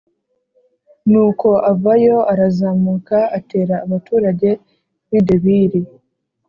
[1.09, 4.49] Nuko avayo arazamuka atera abaturage
[5.09, 5.81] b’i Debiri